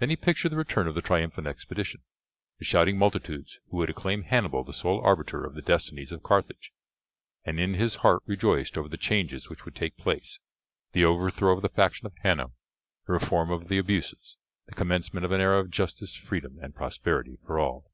Then 0.00 0.10
he 0.10 0.16
pictured 0.16 0.48
the 0.48 0.56
return 0.56 0.88
of 0.88 0.96
the 0.96 1.00
triumphant 1.00 1.46
expedition, 1.46 2.02
the 2.58 2.64
shouting 2.64 2.98
multitudes 2.98 3.60
who 3.70 3.76
would 3.76 3.90
acclaim 3.90 4.22
Hannibal 4.24 4.64
the 4.64 4.72
sole 4.72 5.00
arbitrator 5.00 5.44
of 5.46 5.54
the 5.54 5.62
destinies 5.62 6.10
of 6.10 6.24
Carthage, 6.24 6.72
and 7.44 7.60
in 7.60 7.74
his 7.74 7.94
heart 8.02 8.24
rejoiced 8.26 8.76
over 8.76 8.88
the 8.88 8.96
changes 8.96 9.48
which 9.48 9.64
would 9.64 9.76
take 9.76 9.96
place 9.96 10.40
the 10.94 11.04
overthrow 11.04 11.54
of 11.54 11.62
the 11.62 11.68
faction 11.68 12.08
of 12.08 12.16
Hanno, 12.24 12.54
the 13.06 13.12
reform 13.12 13.52
of 13.52 13.70
abuses, 13.70 14.36
the 14.66 14.74
commencement 14.74 15.24
of 15.24 15.30
an 15.30 15.40
era 15.40 15.60
of 15.60 15.70
justice, 15.70 16.16
freedom, 16.16 16.58
and 16.60 16.74
prosperity 16.74 17.38
for 17.46 17.60
all. 17.60 17.92